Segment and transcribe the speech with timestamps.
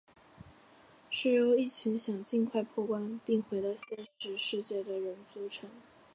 [1.11, 5.69] 是由一群想尽快破关并回到现实世界的人组成。